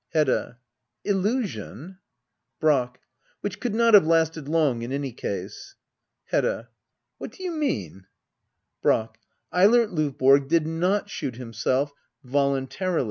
[0.13, 0.57] Hedda.
[1.03, 1.99] Illusion?
[2.59, 3.01] Brack.
[3.41, 5.75] Which could not have lasted long in any case.
[6.25, 6.69] Hedda.
[7.19, 8.07] What do you mean?
[8.81, 9.19] Brack.
[9.53, 11.93] Eilert Lovborg did not shoot himself—
[12.25, 12.99] volun tarily.